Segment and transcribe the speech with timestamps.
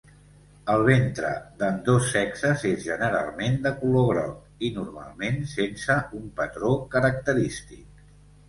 [0.75, 8.05] El ventre d'ambdós sexes és, generalment, de color groc i, normalment, sense un patró característic.